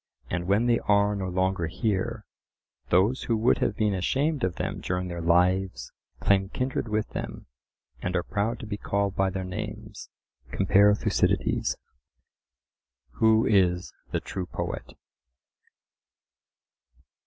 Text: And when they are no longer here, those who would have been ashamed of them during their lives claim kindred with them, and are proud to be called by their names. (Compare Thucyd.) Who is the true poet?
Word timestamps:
And 0.31 0.47
when 0.47 0.65
they 0.65 0.79
are 0.79 1.15
no 1.15 1.27
longer 1.27 1.67
here, 1.67 2.25
those 2.89 3.25
who 3.25 3.37
would 3.37 3.59
have 3.59 3.75
been 3.75 3.93
ashamed 3.93 4.43
of 4.43 4.55
them 4.55 4.79
during 4.81 5.09
their 5.09 5.21
lives 5.21 5.91
claim 6.19 6.49
kindred 6.49 6.87
with 6.87 7.09
them, 7.09 7.45
and 8.01 8.15
are 8.15 8.23
proud 8.23 8.59
to 8.61 8.65
be 8.65 8.77
called 8.77 9.15
by 9.15 9.29
their 9.29 9.43
names. 9.43 10.09
(Compare 10.51 10.95
Thucyd.) 10.95 11.75
Who 13.19 13.45
is 13.45 13.93
the 14.09 14.19
true 14.19 14.47
poet? 14.47 14.95